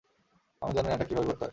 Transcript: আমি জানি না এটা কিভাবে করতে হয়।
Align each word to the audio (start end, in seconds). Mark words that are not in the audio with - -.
আমি 0.61 0.71
জানি 0.73 0.87
না 0.87 0.93
এটা 0.93 1.05
কিভাবে 1.05 1.27
করতে 1.29 1.39
হয়। 1.39 1.49